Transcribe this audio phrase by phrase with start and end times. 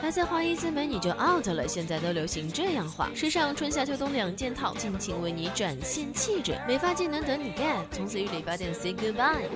[0.00, 9.48] 还在花一字眉你就 out 了，现在都流行这样画，时尚春夏秋冬两件套，尽情为你展现气质，美发技能等你 get，从此与理发店 say goodbye。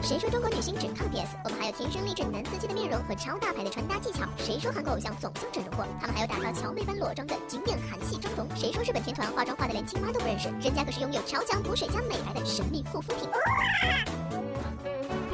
[0.00, 1.36] 谁说中国女星只靠 PS？
[1.44, 4.24] 我们还有天生丽质男司机的面容和超大牌的穿搭技巧。
[4.38, 5.84] 谁说韩国偶像总像整容过？
[6.00, 8.46] 他们还有打造乔妹般裸妆的经典韩系妆容。
[8.54, 10.48] 谁说日本天团化妆化的连亲妈都不认识？
[10.62, 13.28] 人家可是拥有超强补水加美白的神秘护肤品。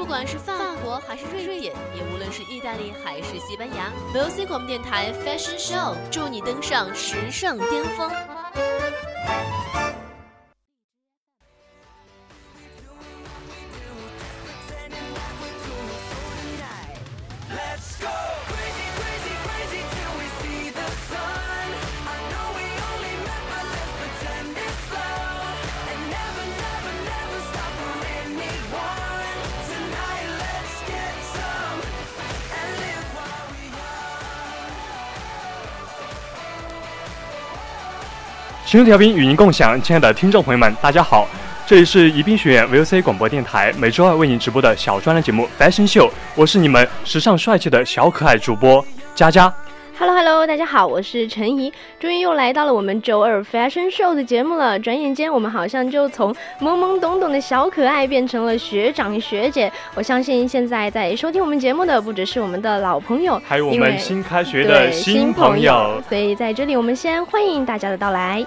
[0.04, 0.52] 不管是法
[0.82, 8.33] 国还是瑞典，也无论是意大利还是西班牙，VOC 广播电台 Fashion Show 祝你登上时尚巅峰。
[38.74, 41.28] 青春调频与您共享，亲爱的听众朋友们，大家好，
[41.64, 49.54] 这里是宜宾学院 VOC 广播电台，每周二为您直播的小专栏节目 Fashion Show，我是你们时尚帅气的小可爱主播佳佳。
[49.96, 54.76] Hello Hello，大家好，我是陈怡，终于又来到了我们周二 Fashion Show 的节目了。
[54.76, 59.70] 转眼间，我们好像就从懵懵懂懂的小可爱变成了学长学姐。
[59.94, 66.02] 我相信现在在收听我们节目的不只是我们的老朋友，还有我们新开学的新朋友。
[66.08, 68.44] 所以在这里，我们先欢迎大家的到来。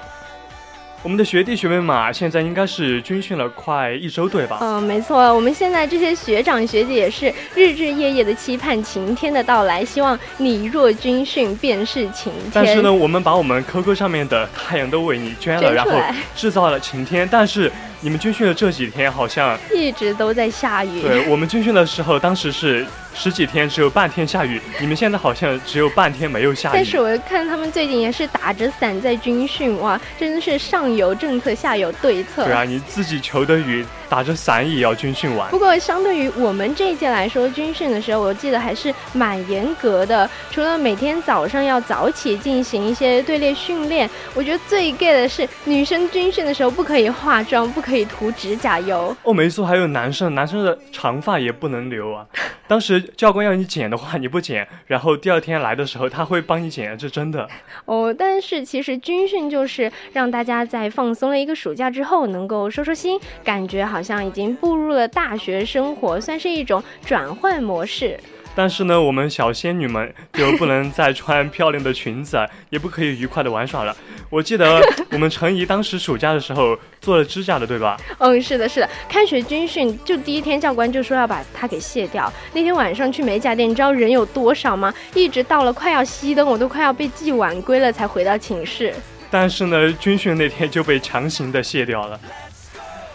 [1.07, 4.57] 我们的学弟学妹嘛，现在应该是军训了快一周，对吧？
[4.59, 5.33] 嗯，没错。
[5.33, 12.51] 我们现在这些学长学姐也是日日夜夜的期盼晴天的到来，希望你若军训便是晴天。
[12.53, 15.93] 但是呢，我们把我们 QQ 上面的太阳都为你捐了，然后
[16.35, 17.25] 制造了晴天。
[17.31, 21.01] 但是你们军训的这几天好像一直都在下雨。
[21.01, 22.85] 对我们军训的时候，当时是。
[23.19, 26.73] 十几天只有半天下雨，你们现在好像只有半天没有下雨。
[26.75, 32.45] 但是我看他们最近也是打着伞在军训，哇，真的是上有政策，下有对策。
[32.45, 33.83] 对啊，你自己求的雨。
[34.09, 35.51] 打着伞也要军训完。
[35.51, 40.29] 不过，相对于我们这一届来说，军训的时候，我记得还是蛮严格的。
[40.49, 49.13] 除了每天早上要早起进行一些队列训练，我觉得最 gay 的是女生军训的时候不可以化妆，不可以涂指甲油。
[49.23, 52.25] 哦，没错，还有男生，男生的长发也不能留啊。
[52.65, 57.47] 当时教官要你剪的话，你不剪， 然后第二天来的时候他会帮你剪，这真的。
[57.85, 64.01] 哦，但是其实军训就是让大家在放松了一个暑假之后，能够收收心，感觉好。
[64.07, 68.17] 像已经步入了大学生活，算是一种转换模式。
[68.57, 73.95] 但是呢，我们小仙女们就不能再穿漂亮的裙子，也不可以愉快的玩耍了。
[74.31, 74.81] 我记得
[75.11, 77.95] 我们陈怡当时暑假的时候做了指甲的，对吧？
[78.17, 78.89] 嗯，是的，是的。
[79.07, 82.33] 开学军训就第一天，教官就说要把它给卸掉。
[82.51, 84.91] 那天晚上去美甲店，你知道人有多少吗？
[85.13, 88.91] 一直到了快要熄灯，我都快要被记晚归了，才回到寝室。
[89.29, 92.19] 但是呢，军训那天就被强行的卸掉了。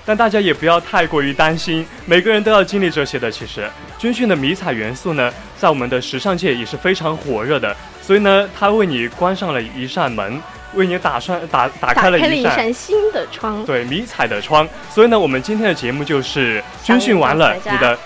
[0.04, 3.30] 但大家也不要太过于担心，每个人都要经历这些的。
[3.30, 3.68] 其实，
[3.98, 7.76] 军训的迷彩元素呢，在我们的时尚界也是非常火热的。
[8.00, 10.40] 所以呢，它为你关上了一扇门，
[10.74, 13.64] 为你打算打打开了一扇新的窗。
[13.64, 14.68] 对，迷彩的窗。
[14.90, 17.98] 所以呢，我们今天的节目就是军训完了，你的。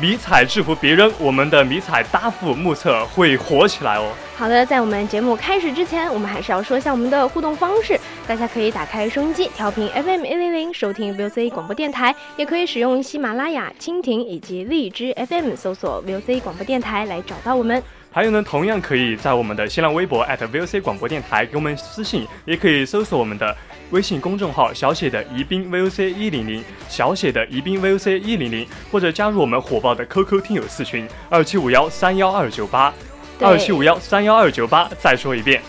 [0.00, 4.10] 迷彩制服别人，我们的迷彩搭副目测会火起来哦。
[4.34, 8.00] 好的，在我们节目开始之前，我们还是要说一下我们的互动方式。
[8.26, 17.82] 大家可以打开收音机，调频 FM 一零零，收听 VOC 广播电台；也可以使用喜马拉雅、蜻蜓以及荔枝 FM 搜索 VOC 广播电台来找到我们。
[18.10, 23.54] 还有呢，同样可以在我们的新浪微博 @VOC 广播电台给我们私信，也可以搜索我们的。
[23.92, 32.92] 微信公众号小写的宜宾 VOC 一零零，小写的宜宾 VOC 一零零，或者加入我们火爆的 QQ 听友四群二七五幺三幺二九八，
[33.38, 34.88] 二七五幺三幺二九八。
[34.98, 35.60] 再说一遍。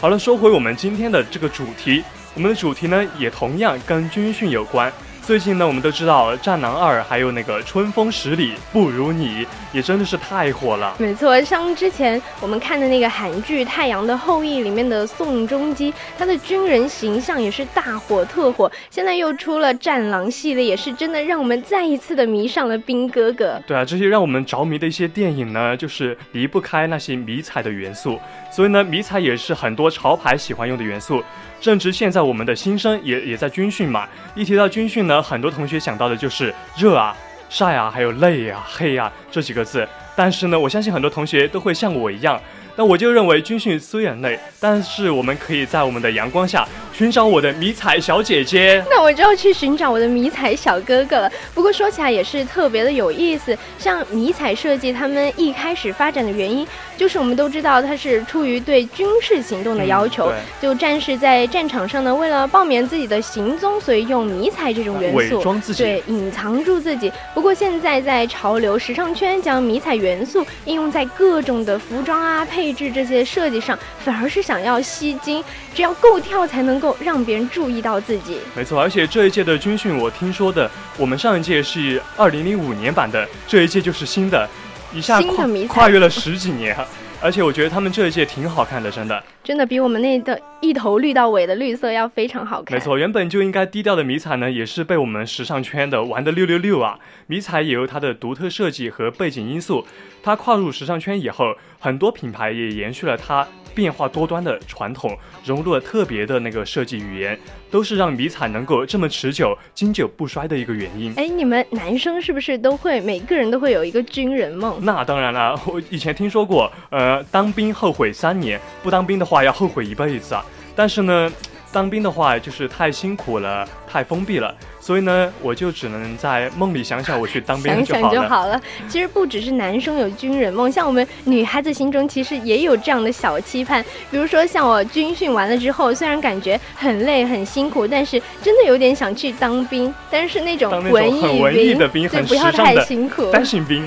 [0.00, 2.02] 好了，说回我们今天的这个主题，
[2.32, 4.90] 我们的主题呢，也同样跟军训有关。
[5.30, 10.92] 最近呢，我们都知道《战狼二》还有那个《春风十里不如你》，也真的是太火了。
[10.98, 18.68] 没错，像之前我们看的那个韩剧《太阳的后裔》里面的宋仲基，他的军人形象也是大火特火。
[18.90, 23.62] 现在又出了《战狼》系列，也是真的让我们再一次的迷上了兵哥哥。
[23.68, 28.18] 对啊，这些让我们着迷的一些电影呢，就是离不开那些迷彩的元素。
[28.50, 31.22] 所以呢，迷彩也是很多潮牌喜欢用的元素。
[31.60, 37.14] 正值现在我们的新生也也在军训嘛，一提到军训呢，很多同学想到的就是热啊、
[37.48, 39.86] 晒啊，还有累啊、黑啊这几个字。
[40.16, 42.40] 但是呢，我相信很多同学都会像我一样，
[42.76, 46.66] 那我就认为军训虽然累，但是我们可以在我们的阳光下
[47.00, 48.84] 寻找我的迷彩小姐姐。
[48.90, 51.32] 那我就要去寻找我的迷彩小哥哥了。
[51.54, 56.66] 不过说起来也是特别的有意思，像迷彩设计，他们一开始发展的原因，
[56.98, 65.40] 就是我们都知道它是出于对军事行动的要求，嗯就战士在战场上呢，为了报免自己的行踪，所以用迷彩这种元伪素。
[65.42, 65.82] 装自己。
[65.82, 67.10] 对，隐藏住自己。
[67.32, 75.42] 不过现在在潮流时尚圈将迷彩元素应用在各种的服装啊、配置这些设计上，反而是想要吸睛，
[75.74, 78.38] 只要够跳才能够让别人注意到自己。
[78.56, 84.48] 没错，而且这一届的军训，我听说的，我们上一届是二零零五年版的，这一届就是新的，
[84.92, 86.76] 一下跨新的迷彩跨越了十几年，
[87.22, 89.22] 而且我觉得他们这一届挺好看的，真的。
[89.42, 92.78] 真的比我们那的一头绿到尾的绿色要非常好看。
[92.78, 96.98] 没错，原本就应该低调的迷彩呢，也是被我们时尚圈的玩的六六六啊。
[97.26, 99.84] 迷彩也有它的独特设计和背景因素，
[100.22, 107.38] 它跨入时尚圈以后，很多品牌也延续了它变化多端的传统，融入了特别的那个设计语言，
[107.70, 111.12] 都是让迷彩能够这么持久、经久不衰的一个原因。
[111.16, 114.78] 哎，你们男生是不是都会每个人都会有一个军人梦？
[114.82, 120.44] 那当然了，我以前听说过，呃，当兵后悔三年，不当兵的话要后悔一辈子啊。
[120.76, 121.30] 但是呢，
[121.72, 128.22] 当兵的话就是太辛苦了，太封闭了，所以呢，我就只能在梦里想想我去当兵想想就好了。
[128.22, 128.60] 就好了。
[128.88, 133.84] 其实不只是男生有军人梦，像我们女孩子心中其实也有这样的小期盼。
[134.10, 143.30] 比如说，像我军训完了之后，虽然感觉很累很辛苦，但是真的有点想去当兵，但是那种文艺很文艺的兵对，很辛苦。
[143.30, 143.86] 单行兵。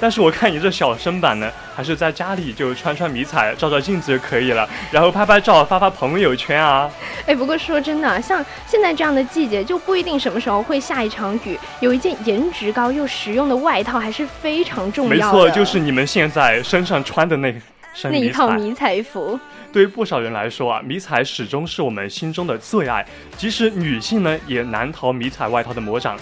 [0.00, 6.90] 但是我看你这小身板呢，还是在家里就穿穿迷彩，照照镜子就可以了，然后拍拍照，发发朋友圈啊。
[7.24, 11.56] 哎，不过说真的，像现在这样的季节，就不一定什么时候会下一场雨。
[11.78, 15.38] 有一件颜值高又实用的外套还是非常重要的。
[15.38, 17.54] 没错，就是你们现在身上穿的那
[17.94, 18.30] 身那一。
[18.30, 19.38] 套迷彩服。
[19.72, 26.18] 对于不少人来说啊，迷彩始终是我们心中的最爱，即使女性呢，也难逃迷彩外套的魔掌。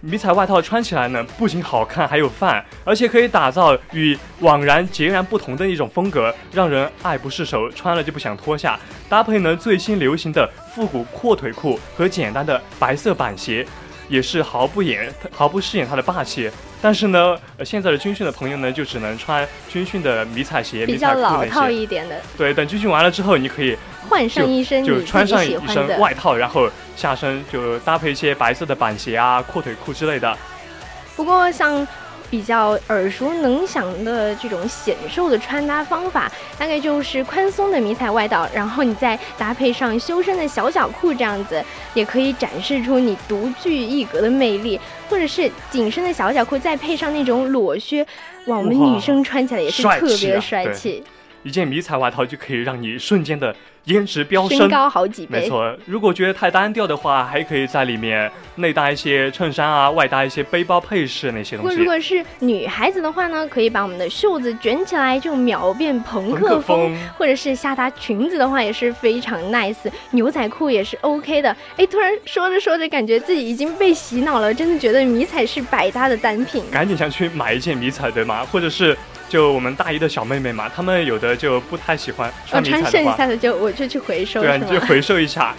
[0.00, 8.78] 迷彩外套穿起来呢，不仅好看，还有范，而且可以打造与往然截然不同的一种风格，让人爱不释手，穿了就不想脱下。
[9.08, 13.66] 搭配呢最新流行的复古阔腿裤和简单的白色板鞋，
[14.08, 16.48] 也是毫不掩毫不饰演它的霸气。
[16.80, 21.68] 但是呢，呃，现在的军训的朋友呢，就只能穿军训的迷彩鞋、迷比较彩裤那老套。
[21.68, 23.76] 一点的，对，等军训完了之后，你可以
[24.08, 25.58] 换上一身你就穿上一。
[25.68, 30.36] 身外套，然后下身就搭配一些白色的板鞋啊、阔腿裤之类的。
[31.16, 31.86] 不过像
[32.30, 41.62] 比较耳熟能详的这种显瘦的穿搭方法，大概就是宽松的迷彩外套，然后你再搭配上修身的小脚裤，这样子
[41.94, 44.78] 也可以展示出你独具一格的魅力。
[45.10, 48.06] 或者是紧身的小脚裤，再配上那种裸靴，
[48.44, 51.02] 哇，我们女生穿起来也是特别的帅气，
[51.42, 53.56] 一件迷彩外套就可以让你瞬间的
[53.88, 54.70] 颜值飙身升。
[54.70, 55.40] 高好几倍。
[55.40, 61.76] 没错，如果觉得太单调的话，还可以在里面内搭一些衬衫啊，外搭一些背包配饰那些东西。
[61.76, 66.60] 如果是女孩子的话呢，可以把我们的袖子卷起来，就秒变朋朋克风。
[66.60, 69.76] 克风，或者是下搭裙子的话也是非常 nice，
[70.10, 71.54] 牛仔裤也是 OK 的。
[71.76, 76.62] 哎，突然说着说着，感觉自己已经被洗脑了，真的觉得迷彩是百搭的单品。
[76.70, 78.96] 赶紧想去买一件迷彩对吗，或者是
[79.28, 85.54] 就我们大一的小妹妹嘛，她们有的就不太喜欢我穿迷哦穿剩彩的话，下的就我就去回收，对啊，你就回收一下。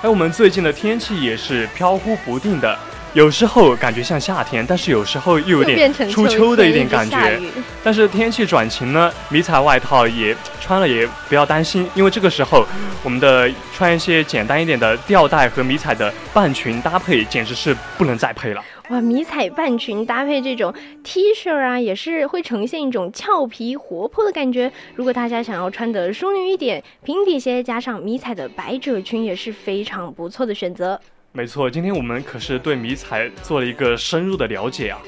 [0.00, 2.78] 哎，我们最近的天气也是飘忽不定的，
[3.14, 7.40] 有时候感觉像夏天，但是有时候又有点初秋的一点感觉。
[7.82, 12.66] 但是天气转晴呢，迷彩外套也穿了也不要担心，因为这个时候
[13.02, 18.62] 我们的穿一些简单一点的吊带和迷彩的半裙搭配，简直是不能再配了。
[18.90, 20.72] 哇，迷彩半裙搭配这种
[21.02, 24.70] T 恤啊，也是会呈现一种俏皮活泼的感觉。
[24.94, 31.00] 如果大家想要穿的淑女一点，平底鞋加上迷彩的百褶裙也是非常不错的选择。
[31.32, 34.98] 没错，今天我们可是对迷彩做了一个深入的了解啊。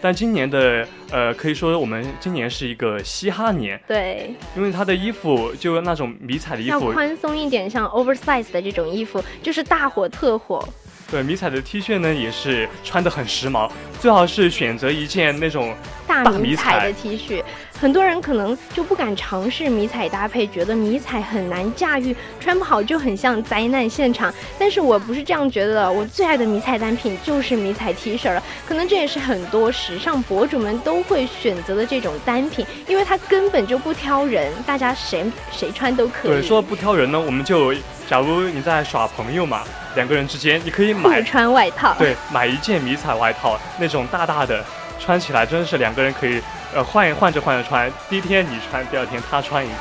[0.00, 10.66] 但今年的呃，可以说我们今年是一个嘻哈年，对，因为他的衣服就那种迷彩的衣要服，宽松一点，像 oversize 的这种衣服，就是大火特火。
[11.10, 13.70] 对，迷彩的 T 恤呢也是穿的很时髦，
[14.00, 15.74] 最好是选择一件那种
[16.06, 17.42] 大大迷彩的 T 恤，
[17.78, 24.32] 很多人可能就不敢尝试迷彩搭配，觉得迷彩很难驾驭，穿不好就很像灾难现场。
[24.58, 28.42] 但是我不是这样觉得的，我最爱的迷彩单品就是迷彩 T 恤了。
[28.66, 36.30] 可能这也是很多时尚博主们都会选择的这种单品，因为它根本就不挑人，大家谁谁穿都可以。
[36.30, 37.74] 对，说不挑人呢，我们就
[38.08, 39.62] 假如你在耍朋友嘛，
[39.94, 41.94] 两个人之间你可以买穿外套。
[41.98, 44.64] 对买一件迷彩外套，那种大大的，
[44.98, 46.40] 穿起来真的是两个人可以
[46.74, 49.76] 呃换换着换着穿，第一天你穿，第二天他穿一件。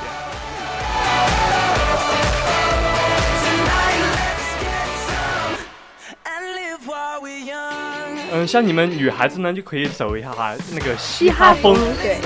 [8.31, 12.17] 嗯，像你们女孩子呢，就可以走一下哈那个嘻嘻哈哈风，对，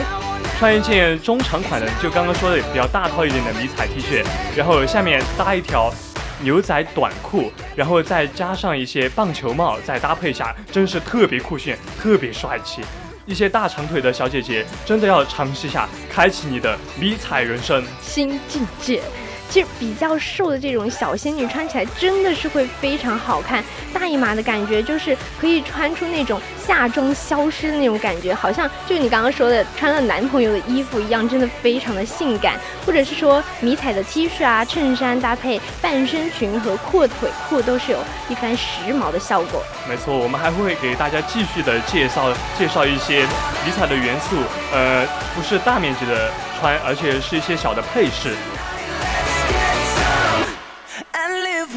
[0.58, 4.26] 穿一件中长款的，就刚刚说的比较大套一点的迷彩 T 恤，
[4.56, 5.94] 然后下面搭一条
[6.42, 12.82] 牛仔短裤，然后再加上一些棒球帽，再搭配一下，真是特别酷炫，特别帅气。
[13.30, 17.84] 一些大长腿的小姐姐真的要尝试一下，开启你的迷彩人生。
[18.02, 19.04] 新境界。
[19.50, 23.64] 其实比较瘦的这种小仙女穿起来真的是会非常好看，
[23.94, 32.60] 大姨妈的感觉就是可以穿出那种夏装消失的那种感觉，好像就你刚刚说的穿了男朋友的衣服一样，真的非常的性感。
[32.86, 39.64] 或者是说迷彩的 T 恤啊、衬衫搭配半身裙和阔腿裤，都是有一番时髦的效果。
[39.88, 43.22] 没错，我们还会给大家继续的介绍介绍一些
[43.66, 44.38] 迷彩的元素，
[44.74, 48.36] 呃，不是大面积的穿，而且是一些小的配饰。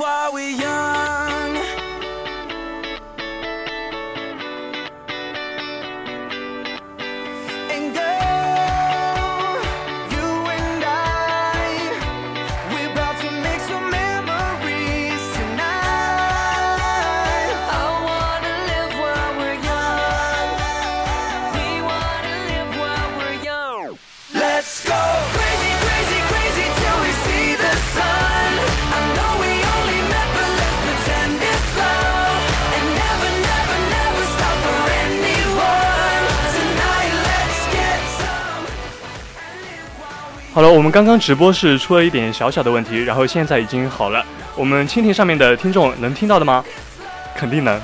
[0.02, 1.31] While we're young.
[40.54, 44.22] 好了，我们刚刚直播是出了一点小小的问题，然后现在已经好了。
[44.54, 46.62] 我们蜻蜓上面的听众能听到的吗？
[47.34, 47.80] 肯定能。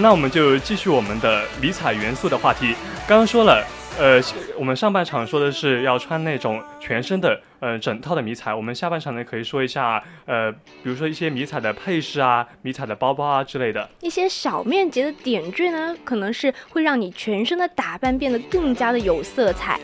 [0.00, 2.74] 那我们就继续我们的迷彩元素的话题。
[3.06, 3.64] 刚刚说了，
[3.98, 4.20] 呃，
[4.58, 8.52] 我们上半场说的是要穿那种全身的，呃，整套的迷彩。
[8.52, 13.88] 我们下半场呢，可以说一下，呃，比如说一些迷彩的配饰啊、迷彩的包包啊之类的。
[14.00, 19.78] 一些小面积的点缀呢，可能是会让你全身的打扮变得更加的有色彩。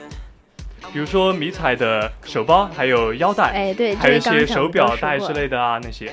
[0.93, 6.13] 比如说迷彩的手包，还有腰带，哎，对，还有一些手表带之类的啊那些。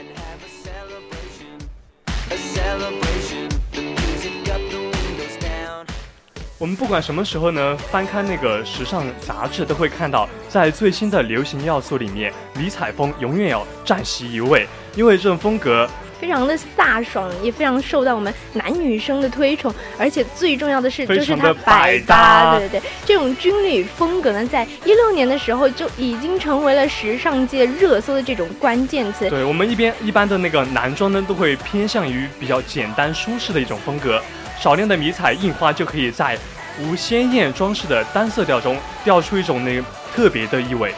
[6.60, 15.90] 我们不管什么时候呢，翻看那个时尚杂志，都会看到，在最新的流行要素里面，迷彩风永远要占席一位，因为这种风格
[16.20, 29.30] 非常的飒爽，也非常受到我们男女生的推崇，而且最重要的是，就是它百搭对对对，这种军旅风格呢，在一六年的时候就已经成为了时尚界热搜的这种关键词。
[29.30, 34.22] 对我们一边一般的那个男装呢，都会偏向于比较简单舒适的一种风格，
[34.60, 36.38] 少量的迷彩印花就可以在
[36.82, 40.94] 无鲜艳装饰的单色调中调出一种那个特别的意味。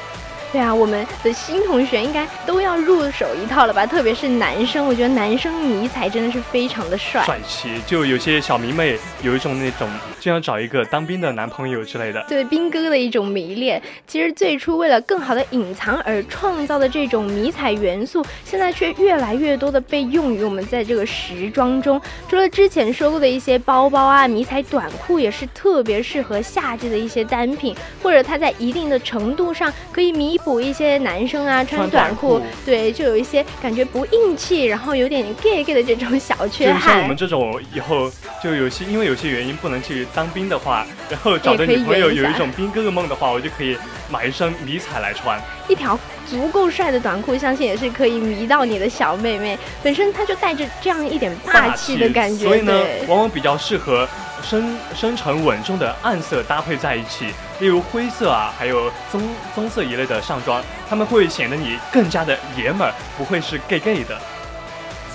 [0.51, 3.86] 对啊，我们的新同学应该都要入手一套了吧？
[3.86, 7.24] 特别是男生，我觉得男生迷彩真的是非常的帅。
[7.24, 9.89] 帅气，就有些小迷妹有一种那种
[10.20, 12.22] 就想找一个当兵的男朋友之类的。
[12.27, 22.00] 对兵哥的一种迷恋，其实最初为了更好的隐藏而创造的这种迷彩元素，现在却越来越多的被用于我们在这个时装中。
[22.29, 37.15] 除了之前说过的一些包包啊，迷彩短裤也是特别适合夏季的一些单品，或者它在一定的程度上可以弥补一些男生啊穿穿短裤，短裤对，就有一些感觉不硬气，然后有点 gay gay 的这种小就缺像我们。
[37.15, 38.12] 这种以后
[38.43, 43.77] 就有些因为有些原因不能去当兵的话，然后找的女朋友有一种兵哥哥梦的话，我就可以
[44.10, 45.39] 买一身迷彩来穿。
[45.67, 49.57] 一条足够帅的短裤，相信也是可以迷到你的小妹妹。
[49.83, 54.07] 本身它就带着这样一点霸气的感觉，所以呢，往往比较适合
[54.43, 59.21] 深深沉稳重的暗色搭配在一起，例如灰色啊，还有棕
[59.55, 64.19] 棕色一类的上装，他们会显得你更加的爷们儿，不会是 gay gay 的。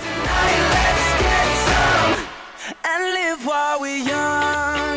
[0.01, 2.15] Tonight, let's get some,
[2.83, 4.96] and live while we young.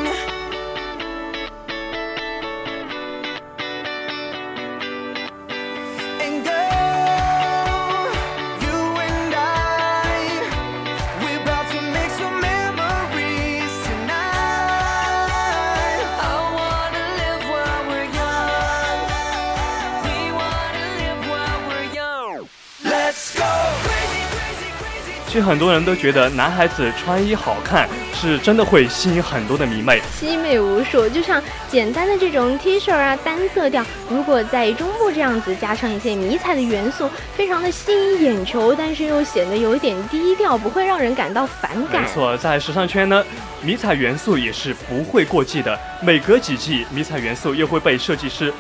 [25.41, 42.09] 很多人都觉得男孩子穿衣好看是真的会吸引很多的迷妹，凄美无数，就像简单的这种 T 恤啊，单色调，如果在中部这样子加上一些迷彩的元素，非常的吸引眼球，但是又显得有一点低调，不会让人感到反感没。
[42.09, 43.25] 错，在时尚圈呢，
[43.63, 48.53] 迷彩元素也是不会过季的，每隔几季，迷彩元素又会被设计师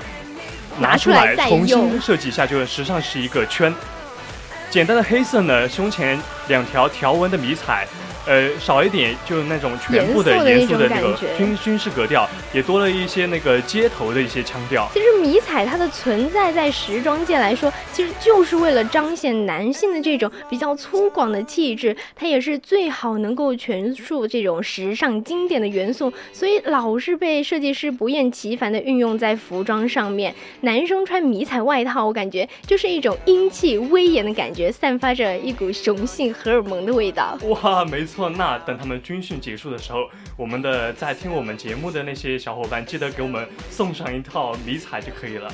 [0.79, 3.75] 拿出来拿出来重新设计一下，就是时尚是一个圈。
[4.71, 6.17] 简单的黑色呢，胸前
[6.49, 7.87] 两条条纹的迷彩，
[8.27, 14.89] 呃，少一点就是那种全部的严严肃的那个军军事格调，也多了一些那个街头的一些腔调。
[14.93, 30.35] 其实迷彩它的存在在时装界来说，其实就是为了彰显男性的这种比较粗犷的气质，它也是最好能够诠述这种时尚经典的元素，所以老是被设计师不厌其烦的运用在服装上面。
[30.63, 37.39] 男生穿迷彩外套，我感觉就是一种英气威严的感觉，散发着一股雄性荷尔蒙的味道。
[37.43, 45.53] 哇，没错，那等他们军训结束的时候，我们的在听我们节目的那些小伙伴，记得给我们送上一套迷彩就可以了。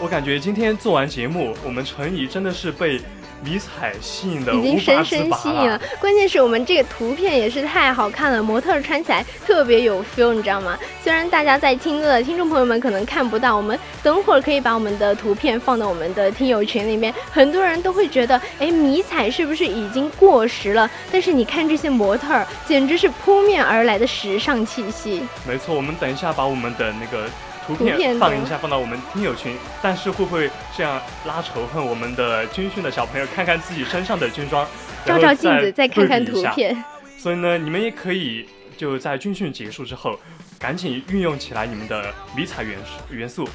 [0.00, 3.00] 我感觉今天做完节目，我们陈怡真的是被
[3.42, 5.80] 迷彩吸引的已经深深吸引了。
[6.00, 10.78] 关键是我们这个图片也是太好看了，模特儿穿起来特别有 feel，你知道吗？
[11.02, 20.90] 虽然大家在听的听众朋友们可能看不到，我们等会儿可以把我们的图片放到我们的听友群里面，很多人都会觉得，哎，迷彩是不是已经过时了？
[21.12, 25.22] 但是你看这些模特儿，简直是扑面而来的时尚气息。
[25.46, 27.28] 没错，我们等一下把我们的那个
[27.68, 29.54] 图图片片放一下，放到我们听友群。
[29.82, 34.66] 但是会不会这样拉仇恨我们的军训的小朋友，看看自己身上的军装，
[35.04, 36.24] 照照镜子，再看看。
[36.24, 36.82] 图片。
[37.18, 40.18] 所以呢，你们也可以就在军训结束之后，
[40.58, 43.46] 赶紧运用起来你们的迷彩元素元素。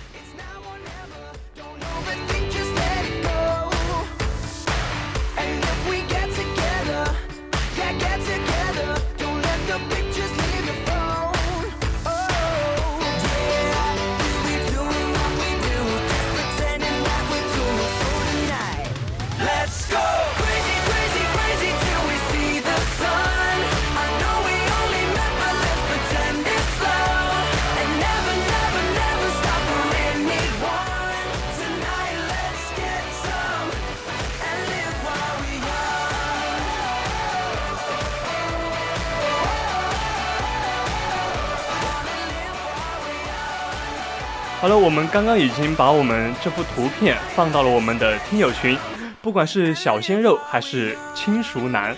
[44.64, 48.78] 好了，我们刚刚已经把我们这幅图片放到了我们的听友群，
[49.22, 51.94] 不管是小鲜肉还是轻熟男，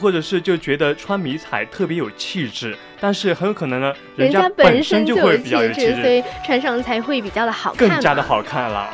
[0.00, 8.22] 或者是就觉得穿迷彩特别有气质，但是很有可能呢，人家本身就就会比较有气质，所质，以穿上才会比较的好看，更加的。
[8.22, 8.88] 好看了。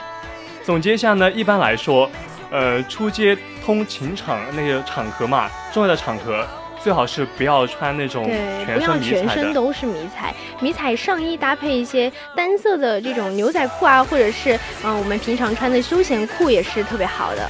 [0.63, 2.11] 总结一下呢，一般来说，
[2.51, 6.49] 呃，出街通情场那个场合嘛，重要的场合
[6.85, 8.25] 最好是不要穿那种
[8.67, 9.27] 不要身迷彩的。
[9.27, 17.49] 全身都是迷彩，迷彩上衣搭配一些单色的这种牛仔裤啊，或者是嗯、呃我们平常穿的休闲裤也是特别好的。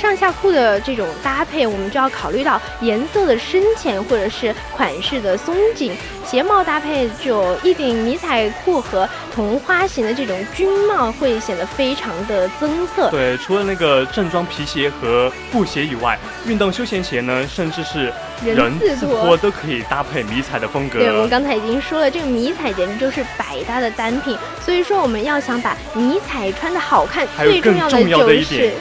[0.00, 5.92] 上下裤的这种搭配，我们就要考虑到颜色的深浅或者是款式的松紧。
[6.24, 13.10] 鞋帽搭配就一顶迷彩裤和同花型的这种军帽，会显得非常的增色。
[13.10, 18.12] 对，除了那个正装皮鞋和布鞋以外，运动休闲鞋呢，甚至是
[18.44, 21.00] 人人字字拖拖都可以搭配迷彩的风格。
[21.00, 24.38] 对，我们刚才已经说了，这个迷彩简直就是百搭的单品。
[24.64, 28.72] 所以说，我们要想把迷彩穿的好看，最重要的就是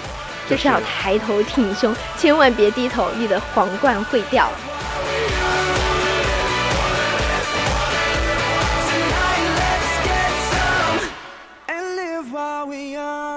[0.50, 4.50] 就是要抬头挺胸，千万别低头，你的皇冠会掉。
[12.72, 13.29] Tonight,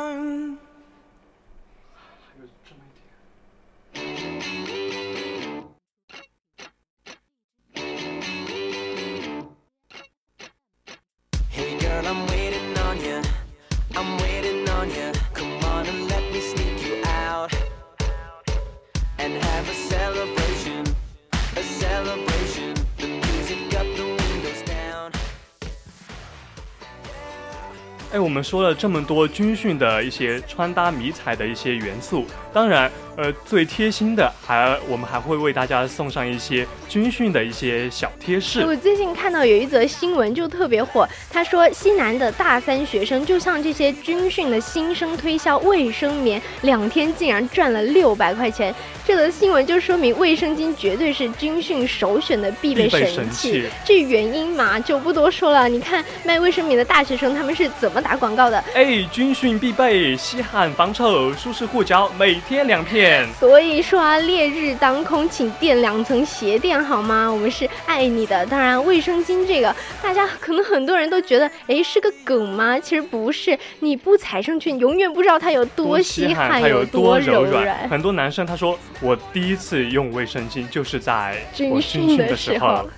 [28.33, 38.65] 我们说了这么多军训的一些穿搭迷彩的一些元素，当然，呃，最贴心的还我们还会为大家送上一些军训的一些小贴士。
[38.65, 48.75] 我最近看到有一则新闻就特别火，他说西南的大三学生就向这些军训的新生推销卫生棉，两天竟然赚了六百块钱。
[49.05, 55.69] 这则新闻就说明卫生巾绝对是军训首选的必备神神器至于原因嘛，就不多说了。
[55.69, 58.63] 你看卖卫生棉的大学生他们是怎么打广告的？
[58.75, 63.02] 哎，军训必备，吸汗防臭，舒适护脚，每天两片。
[63.39, 67.29] 所以说啊，烈日当空，请垫两层鞋垫好吗？
[67.31, 68.45] 我们是爱你的。
[68.47, 72.79] 当然，卫生巾这个，大家可能很多人都觉得，哎，是个梗吗？
[72.79, 77.89] 其实不是，你不踩上去，你永远不知道它有多稀罕，它有多柔软。
[77.89, 81.37] 很多男生他说，我第一次用卫生巾就是在
[81.71, 82.89] 我军训的时时候。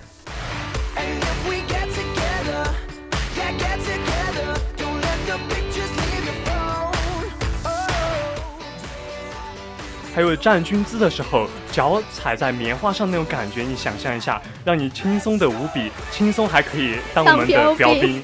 [10.15, 18.23] 还有站军姿的时候，脚踩在棉花上那种感觉，你想象一下，让你轻松的无比，轻松还可以当我们的标兵。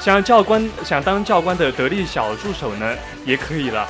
[0.00, 2.92] 想教官想当教官的得力小助手呢，
[3.24, 3.86] 也可以了。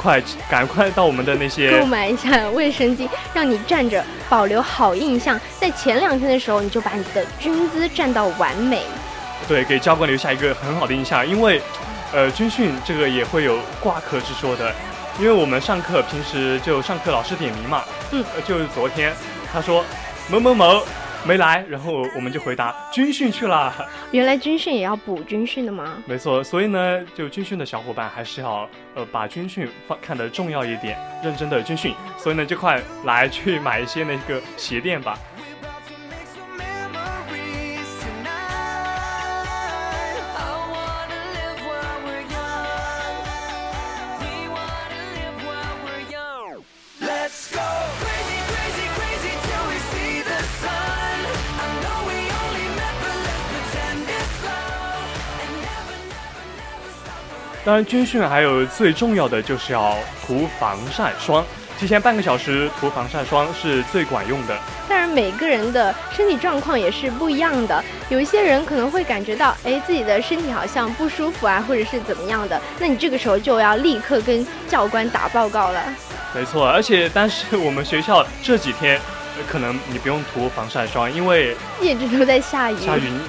[0.00, 5.40] 快，赶快到我们的那些购买一下卫生巾，让你站着保留好印象。
[5.58, 8.82] 在前两天的时候，你就把你的军姿站到完美。
[9.48, 11.60] 对，给教官留下一个很好的印象，因为，
[12.12, 14.72] 呃，军训这个也会有挂科之说的，
[15.18, 19.12] 因为我们上课平时就上课老师点名嘛，嗯呃，就是昨天
[19.52, 19.84] 他说
[20.28, 20.82] 某某某
[21.24, 23.72] 没来，然后我们就回答军训去了，
[24.10, 25.94] 原来军训也要补军训的吗？
[26.04, 35.16] 没错，所以呢，就军训的小伙伴还是要呃把军训放看得重要一点，认真的军训，所以呢，就快来去买一些那个鞋垫吧。
[57.64, 59.96] 当然，军训还有最重要的就是要
[60.26, 61.42] 涂防晒霜，
[61.78, 64.54] 提前半个小时涂防晒霜是最管用的。
[64.86, 67.82] 当然，每个人的身体状况也是不一样的。
[68.10, 75.82] 有一些人可能会感觉到，哎，自己的身体好像不舒服啊，或者是怎么样的，那你这个时候就要立刻跟教官打报告了。
[76.34, 79.00] 没错，而且但是我们学校这几天，
[79.38, 82.76] 呃可能你不用涂防晒霜，因为一直都在下雨。
[82.76, 83.20] 下雨，你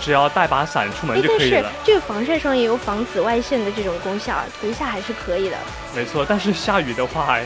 [0.00, 1.70] 只要带把伞出门就可以了。
[1.84, 5.56] 这个防晒霜也有防紫外线的这种功效，涂一下还是可以的。
[5.94, 7.38] 没错，但是下雨的话，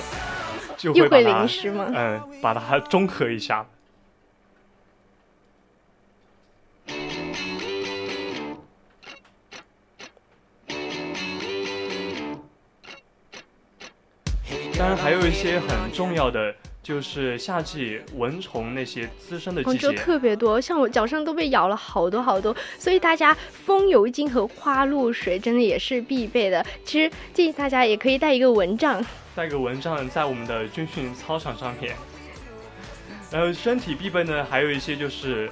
[0.76, 1.86] 就又会淋湿吗？
[1.94, 3.66] 嗯，把它中和一下。
[14.78, 19.96] 当然，还有一些很重要的，就是夏季蚊虫那些滋生的季杭州节。
[19.96, 26.64] 特别多，像我脚上都被咬了好多好多，所以大家风油精和花露水真的也是必备的。
[26.84, 31.94] 其实建议大家也可以带一个蚊帐，带个蚊帐在我们的军训操场上面。
[33.30, 35.48] 然后身体必备呢，还有一些就是，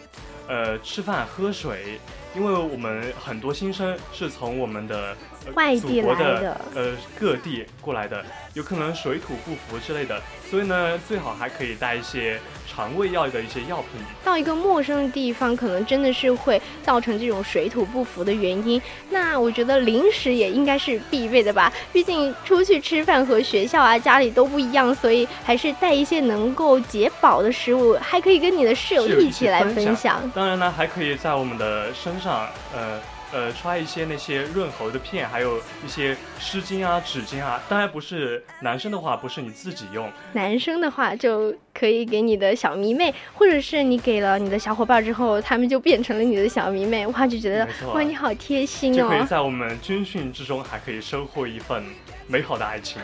[0.46, 1.98] 呃，吃饭喝水，
[2.36, 8.24] 因为我们很多新生是从我们的、呃、外地来的呃各地过来的，
[8.54, 14.00] 有可能水土不服之类的，所以呢，最好还可以带一些肠胃药的一些药品。
[14.24, 18.80] 到一个陌生的地方，可能真的是会造成这种水土不服的原因。
[19.08, 30.30] 那我觉得零食也应该是必备的吧，毕竟出去吃饭和学校啊、家里都不一样，所以还是带一些能够解饱的食物，还可以跟你的室友一起来分分享。
[30.34, 33.00] 当然呢，还可以在我们的身上，呃
[33.32, 37.62] 呃，穿一些那些润喉的片，还有一些湿巾啊、纸巾啊。
[37.68, 48.96] 当然不是男生的话，不是你自己用，男生的话就可以给你的小迷妹，或者是你给了你的小伙伴之后，他们就变成了你的小迷妹，哇，就觉得哇，你好贴心哦。
[48.96, 51.84] 就可以在我们军训之中，还可以收获一份
[52.26, 53.00] 美好的爱情。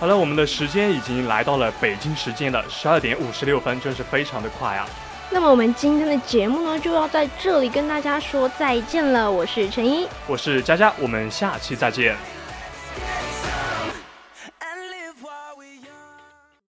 [0.00, 4.86] 好了，我们的时间已经来到了北京时间的十二点五十六分，真是非常的快啊！
[5.28, 9.28] 那么我们今天的节目呢，就要在这里跟大家说再见了。
[9.28, 12.16] 我是陈一，我是佳佳，我们下期再见。